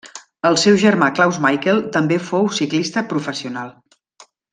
[0.49, 3.71] El seu germà Claus Michael també fou ciclista professional.